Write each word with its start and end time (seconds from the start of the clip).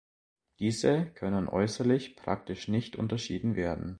Diese 0.57 1.05
können 1.05 1.47
äußerlich 1.47 2.15
praktisch 2.15 2.67
nicht 2.67 2.95
unterschieden 2.95 3.55
werden. 3.55 3.89